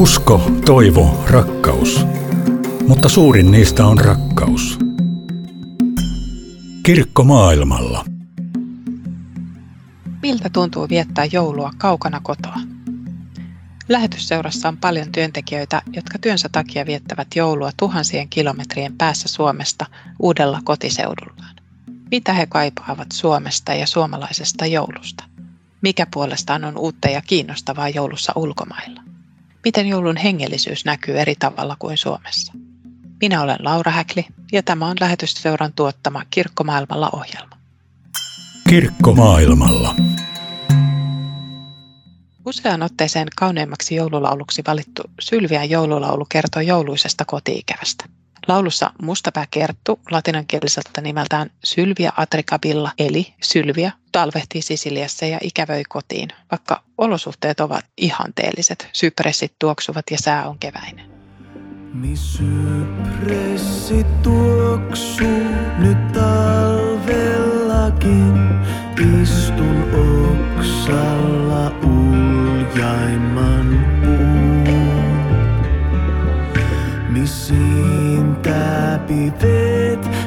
[0.00, 2.06] Usko, toivo, rakkaus.
[2.88, 4.78] Mutta suurin niistä on rakkaus.
[6.82, 8.04] Kirkko maailmalla.
[10.22, 12.56] Miltä tuntuu viettää joulua kaukana kotoa?
[13.88, 19.86] Lähetysseurassa on paljon työntekijöitä, jotka työnsä takia viettävät joulua tuhansien kilometrien päässä Suomesta
[20.18, 21.56] uudella kotiseudullaan.
[22.10, 25.24] Mitä he kaipaavat Suomesta ja suomalaisesta joulusta?
[25.82, 29.09] Mikä puolestaan on uutta ja kiinnostavaa joulussa ulkomailla?
[29.64, 32.52] Miten joulun hengellisyys näkyy eri tavalla kuin Suomessa?
[33.20, 37.56] Minä olen Laura Häkli ja tämä on Lähetysseuran tuottama Kirkkomaailmalla ohjelma.
[38.68, 39.94] Kirkkomaailmalla.
[42.46, 48.04] Useaan otteeseen kauneimmaksi joululauluksi valittu Sylvian joululaulu kertoo jouluisesta kotiikävästä.
[48.48, 56.82] Laulussa Mustapää Kerttu, latinankieliseltä nimeltään Sylvia Atricabilla, eli Sylvia, talvehtii Sisiliassa ja ikävöi kotiin, vaikka
[56.98, 61.10] olosuhteet ovat ihanteelliset, sypressit tuoksuvat ja sää on keväinen.
[61.94, 65.44] Mi sypressit tuoksuu
[65.78, 68.34] nyt talvellakin,
[69.22, 69.84] istun
[70.58, 75.10] oksalla uljaimman puun.
[77.08, 77.99] Missiin
[78.50, 80.19] happy bit.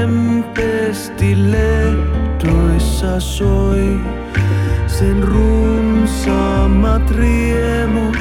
[0.00, 4.00] Lempesti lehdoissa soi.
[4.86, 8.16] Sen runsaammat riemut,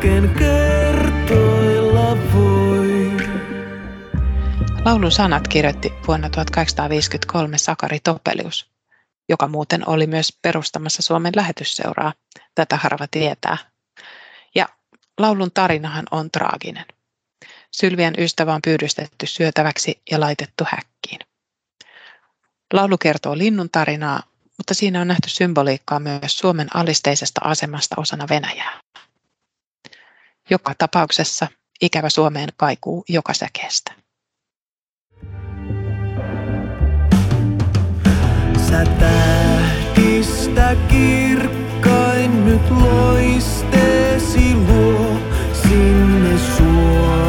[0.00, 3.16] ken kertoilla voi.
[4.84, 8.70] Laulun sanat kirjoitti vuonna 1853 Sakari Topelius,
[9.28, 12.12] joka muuten oli myös perustamassa Suomen lähetysseuraa.
[12.54, 13.56] Tätä harva tietää.
[14.54, 14.68] Ja
[15.18, 16.84] laulun tarinahan on traaginen.
[17.72, 21.20] Sylvian ystävä on pyydystetty syötäväksi ja laitettu häkkiin.
[22.72, 24.22] Laulu kertoo linnun tarinaa,
[24.58, 28.80] mutta siinä on nähty symboliikkaa myös Suomen alisteisesta asemasta osana Venäjää.
[30.50, 31.46] Joka tapauksessa
[31.80, 33.92] ikävä Suomeen kaikuu joka säkeestä.
[38.68, 45.18] Sä tähdistä kirkkain nyt loisteesi luo
[45.62, 47.25] sinne Suomeni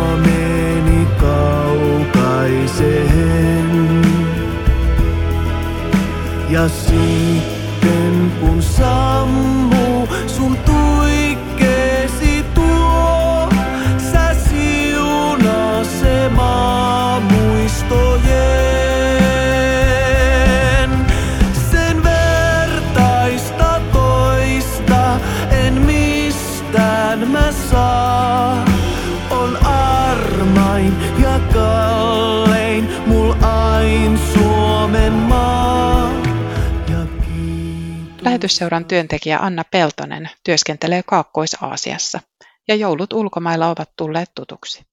[38.38, 42.20] Lähetysseuran työntekijä Anna Peltonen työskentelee Kaakkois-Aasiassa
[42.68, 44.86] ja joulut ulkomailla ovat tulleet tutuksi.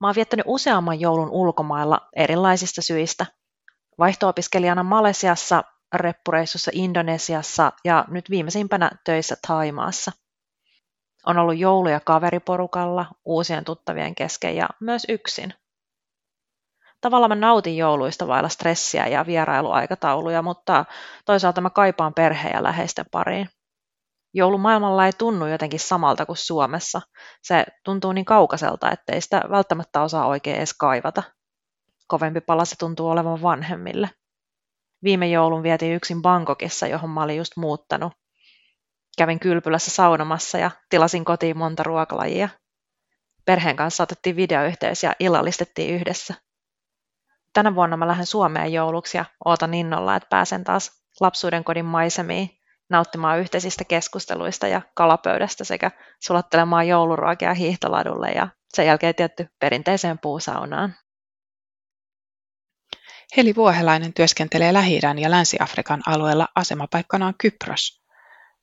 [0.00, 3.26] Mä oon viettänyt useamman joulun ulkomailla erilaisista syistä.
[3.98, 5.64] Vaihto-opiskelijana Malesiassa,
[5.94, 10.12] reppureissussa Indonesiassa ja nyt viimeisimpänä töissä Taimaassa.
[11.26, 15.54] On ollut jouluja kaveriporukalla, uusien tuttavien kesken ja myös yksin.
[17.00, 20.84] Tavallaan mä nautin jouluista vailla stressiä ja vierailuaikatauluja, mutta
[21.26, 23.48] toisaalta mä kaipaan perheen ja läheisten pariin.
[24.34, 27.00] Joulumaailmalla ei tunnu jotenkin samalta kuin Suomessa.
[27.42, 31.22] Se tuntuu niin kaukaiselta, ettei sitä välttämättä osaa oikein edes kaivata.
[32.06, 34.10] Kovempi pala se tuntuu olevan vanhemmille.
[35.04, 38.12] Viime joulun vietiin yksin Bangkokissa, johon mä olin just muuttanut.
[39.18, 42.48] Kävin kylpylässä saunomassa ja tilasin kotiin monta ruokalajia.
[43.44, 46.34] Perheen kanssa otettiin videoyhteys ja illallistettiin yhdessä.
[47.52, 52.50] Tänä vuonna mä lähden Suomeen jouluksi ja ootan innolla, että pääsen taas lapsuuden kodin maisemiin
[52.90, 60.94] nauttimaan yhteisistä keskusteluista ja kalapöydästä sekä sulattelemaan jouluruokia hiihtoladulle ja sen jälkeen tietty perinteiseen puusaunaan.
[63.36, 68.04] Heli Vuohelainen työskentelee lähi ja Länsi-Afrikan alueella asemapaikkana Kypros.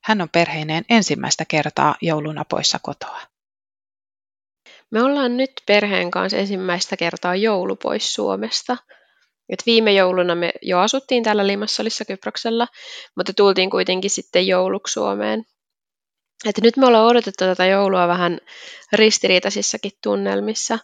[0.04, 3.20] Hän on perheineen ensimmäistä kertaa jouluna poissa kotoa.
[4.90, 8.76] Me ollaan nyt perheen kanssa ensimmäistä kertaa joulu pois Suomesta.
[9.48, 12.66] Et viime jouluna me jo asuttiin täällä Limassolissa Kyproksella,
[13.16, 15.44] mutta tultiin kuitenkin sitten jouluksi Suomeen.
[16.44, 18.38] Että nyt me ollaan odotettu tätä joulua vähän
[18.92, 20.78] ristiriitaisissakin tunnelmissa.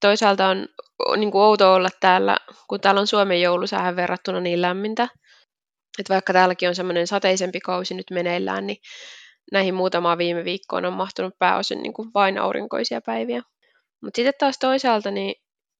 [0.00, 0.68] Toisaalta on
[1.16, 2.36] niin kuin outo olla täällä,
[2.68, 5.08] kun täällä on Suomen joulusäähän verrattuna niin lämmintä.
[5.98, 8.78] Että vaikka täälläkin on semmoinen sateisempi kausi nyt meneillään, niin
[9.54, 13.42] näihin muutamaan viime viikkoon on mahtunut pääosin niin kuin vain aurinkoisia päiviä.
[14.02, 15.34] Mutta sitten taas toisaalta niin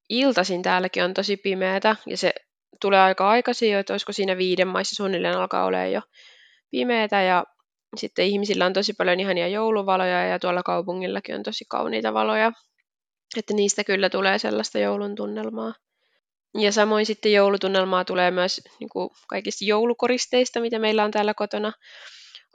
[0.09, 2.33] iltaisin täälläkin on tosi pimeätä ja se
[2.81, 6.01] tulee aika aikaisin jo, että olisiko siinä viiden maissa suunnilleen alkaa olemaan jo
[6.71, 7.45] pimeätä ja
[7.97, 12.53] sitten ihmisillä on tosi paljon ihania jouluvaloja ja tuolla kaupungillakin on tosi kauniita valoja.
[13.37, 15.75] Että niistä kyllä tulee sellaista joulun tunnelmaa.
[16.59, 21.73] Ja samoin sitten joulutunnelmaa tulee myös niin kuin kaikista joulukoristeista, mitä meillä on täällä kotona.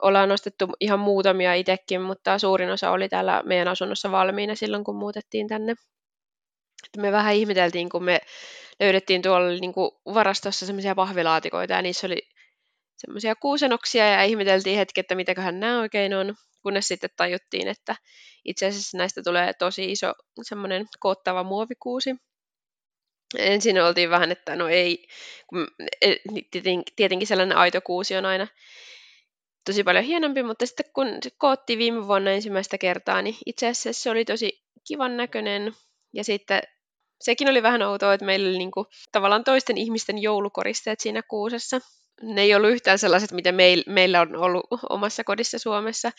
[0.02, 4.96] Ollaan nostettu ihan muutamia itsekin, mutta suurin osa oli täällä meidän asunnossa valmiina silloin, kun
[4.96, 5.72] muutettiin tänne.
[6.86, 8.20] Että me vähän ihmeteltiin, kun me
[8.80, 12.22] löydettiin tuolla niin kuin varastossa semmoisia pahvilaatikoita ja niissä oli
[12.96, 17.96] semmoisia kuusenoksia ja ihmeteltiin hetki, että mitäköhän nämä oikein on, kunnes sitten tajuttiin, että
[18.44, 20.12] itse asiassa näistä tulee tosi iso
[20.42, 22.14] semmoinen koottava muovikuusi.
[23.38, 25.08] Ensin oltiin vähän, että no ei,
[26.00, 26.14] e,
[26.96, 28.46] tietenkin sellainen aito kuusi on aina
[29.70, 34.02] tosi paljon hienompi, mutta sitten kun se koottiin viime vuonna ensimmäistä kertaa, niin itse asiassa
[34.02, 35.72] se oli tosi kivan näköinen.
[36.14, 36.60] Ja sitten
[37.20, 41.80] sekin oli vähän outoa, että meillä oli niinku tavallaan toisten ihmisten joulukoristeet siinä kuusessa
[42.22, 46.10] ne ei ollut yhtään sellaiset, mitä meil, meillä on ollut omassa kodissa Suomessa.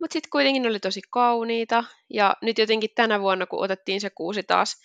[0.00, 1.84] Mutta sitten kuitenkin ne oli tosi kauniita.
[2.10, 4.76] Ja nyt jotenkin tänä vuonna, kun otettiin se kuusi taas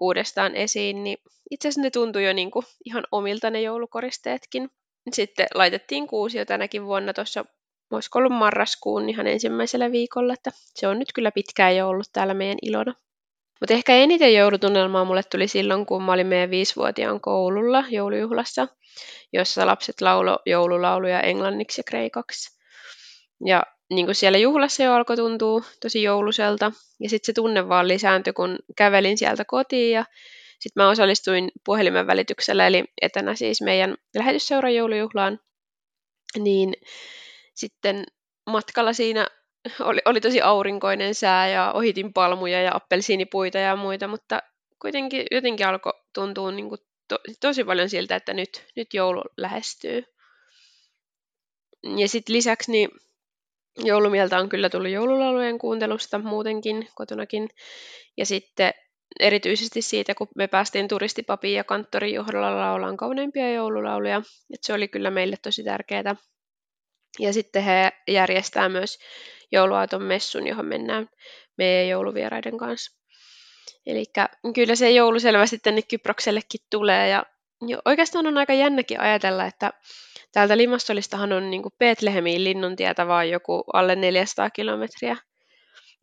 [0.00, 1.18] uudestaan esiin, niin
[1.50, 4.70] itse asiassa ne tuntui jo niinku ihan omilta ne joulukoristeetkin.
[5.12, 7.44] Sitten laitettiin kuusi jo tänäkin vuonna tuossa,
[7.90, 12.34] voisiko ollut marraskuun ihan ensimmäisellä viikolla, että se on nyt kyllä pitkään jo ollut täällä
[12.34, 12.94] meidän ilona.
[13.60, 18.68] Mutta ehkä eniten joulutunnelmaa mulle tuli silloin, kun mä olin meidän viisivuotiaan koululla joulujuhlassa,
[19.32, 22.58] jossa lapset laulo joululauluja englanniksi ja kreikaksi.
[23.46, 26.72] Ja niin kuin siellä juhlassa jo alkoi tuntua tosi jouluselta.
[27.00, 30.04] Ja sitten se tunne vaan lisääntyi, kun kävelin sieltä kotiin ja
[30.60, 35.40] sitten mä osallistuin puhelimen välityksellä, eli etänä siis meidän lähetysseuran joulujuhlaan.
[36.38, 36.74] Niin
[37.56, 38.04] sitten
[38.46, 39.26] matkalla siinä
[39.80, 44.42] oli, oli tosi aurinkoinen sää ja ohitin palmuja ja appelsiinipuita ja muita, mutta
[44.82, 50.04] kuitenkin jotenkin alkoi tuntua niin kuin to, tosi paljon siltä, että nyt, nyt joulu lähestyy.
[51.96, 52.88] Ja sitten lisäksi niin
[53.78, 57.48] joulumieltä on kyllä tullut joululaulujen kuuntelusta muutenkin kotonakin.
[58.16, 58.74] Ja sitten
[59.20, 64.22] erityisesti siitä, kun me päästiin turistipapiin ja kanttorin johdolla laulaan kauneimpia joululauluja.
[64.54, 66.16] Et se oli kyllä meille tosi tärkeää.
[67.18, 68.98] Ja sitten he järjestää myös
[69.52, 71.08] jouluaaton messun, johon mennään
[71.58, 72.96] meidän jouluvieraiden kanssa.
[73.86, 74.04] Eli
[74.54, 77.24] kyllä se joulu selvästi tänne Kyproksellekin tulee ja
[77.84, 79.72] oikeastaan on aika jännäkin ajatella, että
[80.32, 85.16] täältä Limastolistahan on niin Betlehemiin linnuntietä vaan joku alle 400 kilometriä.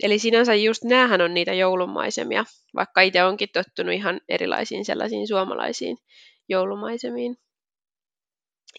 [0.03, 2.45] Eli sinänsä just näähän on niitä joulumaisemia,
[2.75, 5.97] vaikka itse onkin tottunut ihan erilaisiin sellaisiin suomalaisiin
[6.49, 7.37] joulumaisemiin.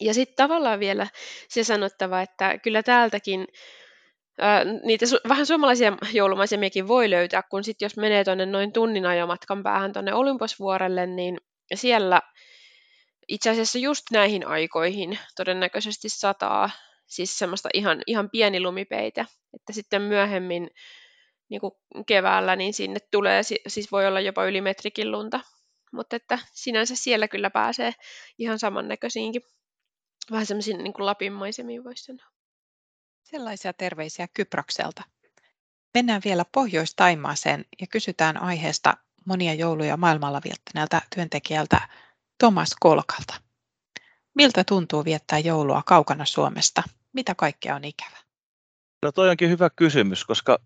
[0.01, 1.07] Ja sitten tavallaan vielä
[1.49, 3.47] se sanottava, että kyllä täältäkin
[4.83, 9.63] niitä su- vähän suomalaisia joulumaisemiakin voi löytää, kun sitten jos menee tuonne noin tunnin ajomatkan
[9.63, 11.39] päähän tuonne Olymposvuorelle, niin
[11.75, 12.21] siellä
[13.29, 16.71] itse asiassa just näihin aikoihin todennäköisesti sataa
[17.07, 20.71] siis semmoista ihan, ihan pieni lumipeite, että sitten myöhemmin
[21.49, 21.73] niin kuin
[22.07, 25.41] keväällä, niin sinne tulee, siis voi olla jopa yli metrikin lunta,
[25.93, 27.93] mutta että sinänsä siellä kyllä pääsee
[28.39, 29.43] ihan samannäköisiinkin,
[30.31, 32.27] vähän semmoisiin niin kuin Lapin maisemiin voisi sanoa.
[33.25, 35.03] Sellaisia terveisiä Kyprokselta.
[35.95, 41.89] Mennään vielä Pohjois-Taimaaseen ja kysytään aiheesta monia jouluja maailmalla viettäneeltä työntekijältä
[42.39, 43.35] Thomas Kolkalta.
[44.35, 46.83] Miltä tuntuu viettää joulua kaukana Suomesta?
[47.13, 48.17] Mitä kaikkea on ikävä?
[49.03, 50.59] No toi onkin hyvä kysymys, koska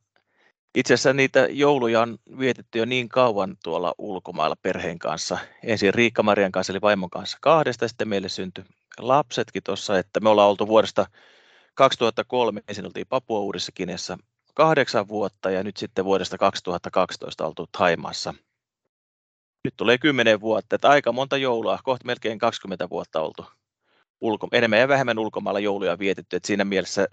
[0.74, 5.38] itse asiassa niitä jouluja on vietetty jo niin kauan tuolla ulkomailla perheen kanssa.
[5.62, 8.64] Ensin Riikka-Marian kanssa eli vaimon kanssa kahdesta, sitten meille syntyi
[8.98, 11.06] lapsetkin tuossa, että me ollaan oltu vuodesta
[11.74, 14.18] 2003 ensin oltiin Papua Uudessa Kinessä
[14.54, 18.34] kahdeksan vuotta ja nyt sitten vuodesta 2012 oltu Taimaassa.
[19.64, 23.44] Nyt tulee kymmenen vuotta, että aika monta joulua, kohta melkein 20 vuotta oltu
[24.20, 26.36] ulko, enemmän ja vähemmän ulkomailla jouluja vietetty.
[26.36, 27.08] Että siinä mielessä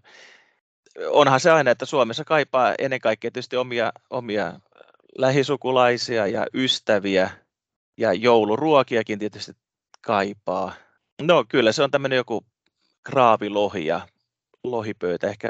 [1.10, 4.60] onhan se aina, että Suomessa kaipaa ennen kaikkea tietysti omia, omia
[5.18, 7.30] lähisukulaisia ja ystäviä
[7.98, 9.52] ja jouluruokiakin tietysti
[10.02, 10.74] kaipaa.
[11.22, 12.46] No kyllä se on tämmöinen joku
[13.04, 14.08] kraavilohi ja
[14.64, 15.50] lohipöytä, ehkä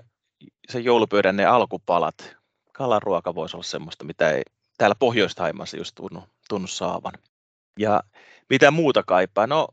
[0.70, 2.36] se joulupöydän ne alkupalat.
[2.72, 4.44] Kalaruoka voisi olla semmoista, mitä ei
[4.78, 5.36] täällä pohjois
[5.78, 7.14] just tunnu, tunnu saavan.
[7.80, 8.04] Ja
[8.50, 9.48] mitä muuta kaipaa?
[9.48, 9.68] No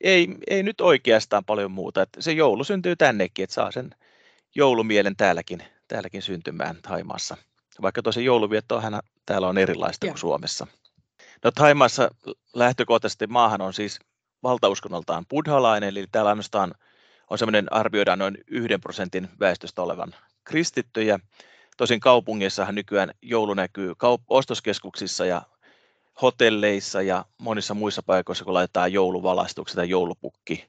[0.00, 2.02] ei, ei nyt oikeastaan paljon muuta.
[2.02, 3.90] Että se joulu syntyy tännekin, että saa sen
[4.54, 7.36] joulumielen täälläkin, täälläkin syntymään Taimaassa.
[7.82, 10.12] Vaikka tosi jouluviettohan täällä on erilaista Joo.
[10.12, 10.66] kuin Suomessa.
[11.44, 12.10] No Taimaassa
[12.54, 14.00] lähtökohtaisesti maahan on siis
[14.42, 16.74] valtauskonnoltaan buddhalainen, eli täällä ainoastaan
[17.30, 20.14] on semmoinen arvioidaan noin yhden prosentin väestöstä olevan
[20.44, 21.18] kristittyjä.
[21.76, 25.42] Tosin kaupungeissahan nykyään joulu näkyy kaup- ostoskeskuksissa ja
[26.22, 30.68] hotelleissa ja monissa muissa paikoissa, kun laitetaan jouluvalastukset tai joulupukki.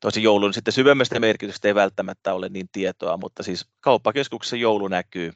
[0.00, 5.32] Tosin joulun sitten syvemmästä merkitystä ei välttämättä ole niin tietoa, mutta siis kauppakeskuksessa joulu näkyy.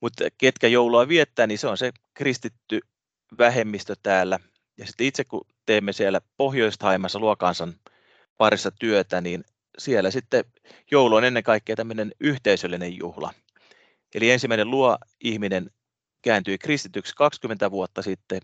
[0.00, 2.80] Mutta ketkä joulua viettää, niin se on se kristitty
[3.38, 4.38] vähemmistö täällä.
[4.78, 7.74] Ja sitten itse kun teemme siellä Pohjois-Taimassa luokansan
[8.38, 9.44] parissa työtä, niin
[9.78, 10.44] siellä sitten
[10.90, 13.34] joulu on ennen kaikkea tämmöinen yhteisöllinen juhla.
[14.14, 15.70] Eli ensimmäinen luo ihminen
[16.22, 18.40] kääntyi kristityksi 20 vuotta sitten,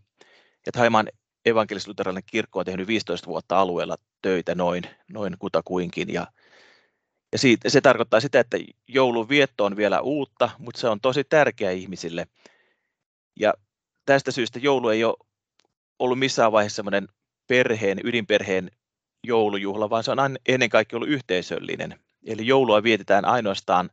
[0.67, 1.09] ja Thaimaan
[1.45, 6.27] evankelis-luterilainen kirkko on tehnyt 15 vuotta alueella töitä noin, noin kutakuinkin, ja,
[7.33, 8.57] ja siitä, se tarkoittaa sitä, että
[8.89, 12.27] joulun vietto on vielä uutta, mutta se on tosi tärkeä ihmisille.
[13.41, 13.55] Ja
[14.07, 15.17] tästä syystä joulu ei ole
[16.01, 17.09] ollut missään vaiheessa semmoinen
[17.47, 18.71] perheen, ydinperheen
[19.25, 22.01] joulujuhla, vaan se on ennen kaikkea ollut yhteisöllinen.
[22.27, 23.91] Eli joulua vietetään ainoastaan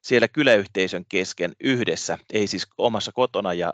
[0.00, 3.72] siellä kyläyhteisön kesken yhdessä, ei siis omassa kotona ja,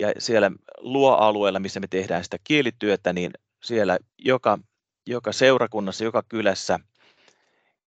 [0.00, 3.30] ja siellä luoalueella, missä me tehdään sitä kielityötä, niin
[3.64, 4.58] siellä joka,
[5.06, 6.80] joka seurakunnassa, joka kylässä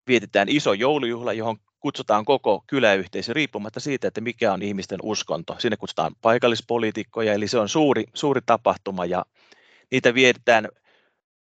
[0.08, 5.56] vietetään iso joulujuhla, johon kutsutaan koko kyläyhteisö riippumatta siitä, että mikä on ihmisten uskonto.
[5.60, 9.26] Sinne kutsutaan paikallispoliitikkoja, eli se on suuri, suuri tapahtuma ja
[9.92, 10.70] niitä vietetään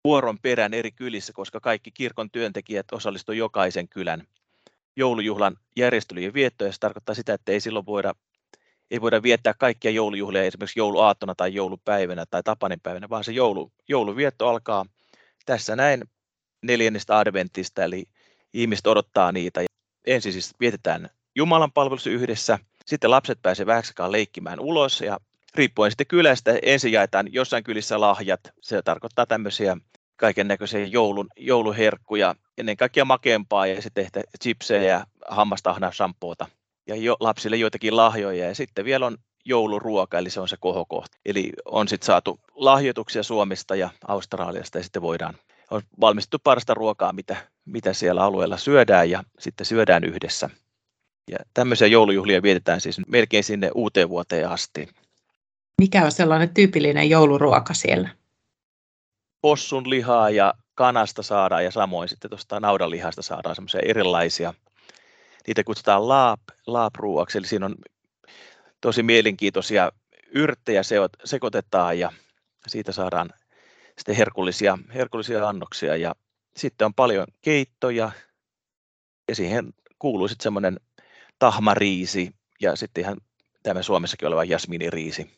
[0.03, 4.27] vuoron perään eri kylissä, koska kaikki kirkon työntekijät osallistuivat jokaisen kylän
[4.95, 8.13] joulujuhlan järjestelyjen viettoon, se tarkoittaa sitä, että ei silloin voida,
[8.91, 14.49] ei voida viettää kaikkia joulujuhlia esimerkiksi jouluaattona tai joulupäivänä tai tapaninpäivänä, vaan se joulu, jouluvietto
[14.49, 14.85] alkaa
[15.45, 16.03] tässä näin
[16.63, 18.03] neljännestä adventista, eli
[18.53, 19.66] ihmiset odottaa niitä.
[20.07, 25.19] Ensin siis vietetään Jumalan palvelus yhdessä, sitten lapset pääsevät vähäksi leikkimään ulos ja
[25.55, 28.39] riippuen sitten kylästä ensin jaetaan jossain kylissä lahjat.
[28.61, 29.77] Se tarkoittaa tämmöisiä
[30.15, 36.47] kaiken näköisiä joulun, jouluherkkuja, ennen kaikkea makeampaa ja sitten ehkä chipsejä ja hammastahna shampoota
[36.87, 41.17] ja jo, lapsille joitakin lahjoja ja sitten vielä on jouluruoka, eli se on se kohokohta.
[41.25, 45.33] Eli on sitten saatu lahjoituksia Suomesta ja Australiasta ja sitten voidaan,
[45.71, 47.37] on valmistettu parasta ruokaa, mitä,
[47.67, 50.49] mitä siellä alueella syödään ja sitten syödään yhdessä.
[51.31, 54.89] Ja tämmöisiä joulujuhlia vietetään siis melkein sinne uuteen vuoteen asti.
[55.81, 58.09] Mikä on sellainen tyypillinen jouluruoka siellä?
[59.41, 64.53] possun lihaa ja kanasta saadaan ja samoin sitten tuosta naudanlihasta saadaan semmoisia erilaisia.
[65.47, 67.75] Niitä kutsutaan laap, laapruuaksi, eli siinä on
[68.81, 69.91] tosi mielenkiintoisia
[70.31, 70.81] yrttejä
[71.23, 72.11] sekoitetaan ja
[72.67, 73.29] siitä saadaan
[73.97, 76.15] sitten herkullisia, herkullisia annoksia ja
[76.57, 78.11] sitten on paljon keittoja
[79.27, 80.79] ja siihen kuuluu sitten semmoinen
[81.39, 83.17] tahmariisi ja sitten ihan
[83.63, 85.31] tämä Suomessakin oleva jasminiriisi.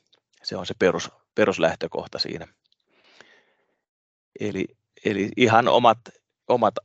[0.43, 2.47] Se on se perus, peruslähtökohta siinä.
[4.39, 4.65] Eli,
[5.05, 5.99] eli ihan omat,
[6.47, 6.75] omat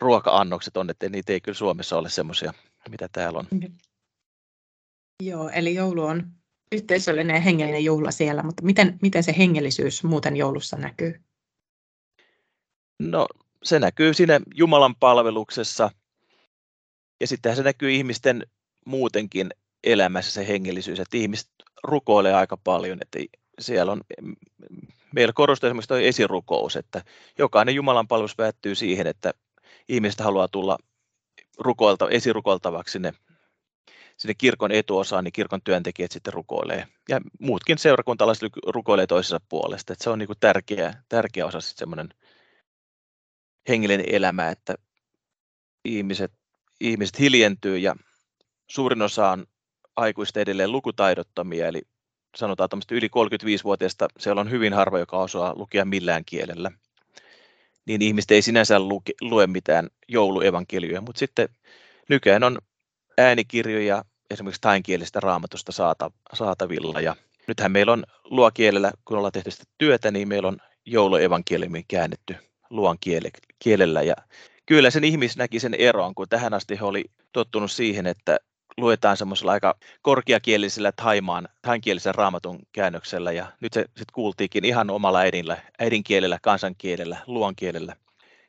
[0.00, 2.54] ruoka-annokset on, että niitä ei kyllä Suomessa ole semmoisia,
[2.88, 3.46] mitä täällä on.
[5.22, 6.32] Joo, eli joulu on
[6.72, 11.20] yhteisöllinen ja hengellinen juhla siellä, mutta miten, miten se hengellisyys muuten joulussa näkyy?
[12.98, 13.26] No
[13.64, 15.90] se näkyy siinä Jumalan palveluksessa
[17.20, 18.46] ja sittenhän se näkyy ihmisten
[18.86, 19.50] muutenkin
[19.84, 21.50] elämässä se hengellisyys, että ihmiset
[21.84, 23.18] rukoilee aika paljon, että
[23.60, 24.00] siellä on
[25.14, 27.02] meillä korostuu esimerkiksi tuo esirukous, että
[27.38, 29.34] jokainen Jumalan palvelus päättyy siihen, että
[29.88, 30.78] ihmiset haluaa tulla
[31.58, 33.12] rukoilta, esirukoiltavaksi sinne,
[34.16, 36.86] sinne kirkon etuosaan, niin kirkon työntekijät sitten rukoilee.
[37.08, 39.92] Ja muutkin seurakuntalaiset rukoilee toisensa puolesta.
[39.92, 42.08] Että se on niin kuin tärkeä, tärkeä osa sitten semmoinen
[43.68, 44.74] hengellinen elämä, että
[45.84, 46.32] ihmiset,
[46.80, 47.96] ihmiset hiljentyy ja
[48.66, 49.46] suurin osa on
[49.96, 51.82] aikuista edelleen lukutaidottomia, eli
[52.36, 56.70] sanotaan tämmöistä yli 35-vuotiaista, siellä on hyvin harva, joka osaa lukea millään kielellä.
[57.86, 61.48] Niin ihmiset ei sinänsä luke, lue mitään jouluevankelioja, mutta sitten
[62.08, 62.58] nykyään on
[63.18, 67.00] äänikirjoja esimerkiksi tainkielistä raamatusta saata, saatavilla.
[67.00, 67.16] Ja
[67.46, 70.56] nythän meillä on luokielellä, kun ollaan tehty sitä työtä, niin meillä on
[70.86, 72.36] jouluevankeliumi käännetty
[72.74, 72.96] luon
[73.58, 74.02] kielellä.
[74.02, 74.14] Ja
[74.66, 78.38] kyllä sen ihmis näki sen eron, kun tähän asti he oli tottunut siihen, että
[78.76, 85.18] luetaan semmoisella aika korkeakielisellä taimaan, tainkielisen raamatun käännöksellä ja nyt se sitten kuultiinkin ihan omalla
[85.18, 87.96] äidinllä, äidinkielellä, kansankielellä, luonkielellä.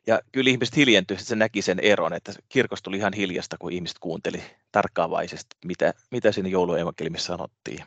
[0.07, 3.71] Ja kyllä ihmiset hiljentyi, että se näki sen eron, että kirkosta tuli ihan hiljasta, kun
[3.71, 7.85] ihmiset kuunteli tarkkaavaisesti, mitä, mitä siinä jouluevankelimissa sanottiin.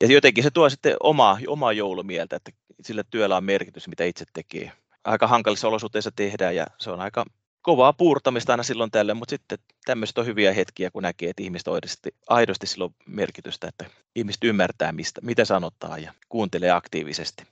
[0.00, 2.50] Ja jotenkin se tuo sitten omaa, omaa joulumieltä, että
[2.82, 4.72] sillä työllä on merkitys, mitä itse tekee.
[5.04, 7.24] Aika hankalissa olosuhteissa tehdään ja se on aika
[7.62, 11.68] kovaa puurtamista aina silloin tällöin, mutta sitten tämmöiset on hyviä hetkiä, kun näkee, että ihmiset
[11.68, 17.44] aidosti, aidosti silloin merkitystä, että ihmiset ymmärtää, mistä, mitä sanotaan ja kuuntelee aktiivisesti.